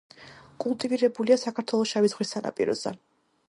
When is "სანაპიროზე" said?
2.37-2.99